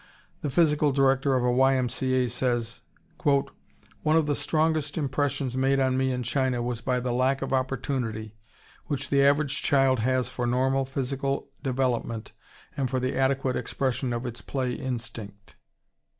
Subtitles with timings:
[0.41, 1.75] The physical director of a Y.
[1.75, 1.87] M.
[1.87, 2.15] C.
[2.15, 2.27] A.
[2.27, 2.79] says:
[3.23, 7.53] "One of the strongest impressions made on me in China was by the lack of
[7.53, 8.33] opportunity
[8.87, 12.31] which the average child has for normal physical development
[12.75, 15.55] and for the adequate expression of its play instinct."